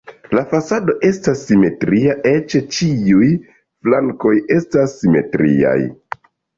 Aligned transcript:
La 0.35 0.43
fasado 0.53 0.95
estas 1.09 1.43
simetria, 1.49 2.17
eĉ 2.33 2.57
ĉiuj 2.79 3.31
flankoj 3.85 4.35
estas 4.61 5.01
simetriaj. 5.07 5.81